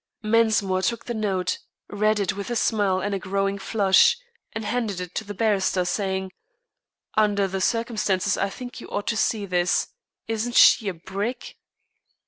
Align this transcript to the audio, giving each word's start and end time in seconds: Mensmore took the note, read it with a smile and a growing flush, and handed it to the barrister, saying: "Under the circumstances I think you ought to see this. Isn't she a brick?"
Mensmore 0.23 0.81
took 0.81 1.05
the 1.05 1.13
note, 1.13 1.59
read 1.87 2.19
it 2.19 2.33
with 2.35 2.49
a 2.49 2.55
smile 2.55 2.99
and 3.01 3.13
a 3.13 3.19
growing 3.19 3.59
flush, 3.59 4.17
and 4.51 4.65
handed 4.65 4.99
it 4.99 5.13
to 5.13 5.23
the 5.23 5.35
barrister, 5.35 5.85
saying: 5.85 6.31
"Under 7.13 7.47
the 7.47 7.61
circumstances 7.61 8.35
I 8.35 8.49
think 8.49 8.81
you 8.81 8.87
ought 8.87 9.05
to 9.09 9.15
see 9.15 9.45
this. 9.45 9.89
Isn't 10.27 10.55
she 10.55 10.87
a 10.89 10.95
brick?" 10.95 11.55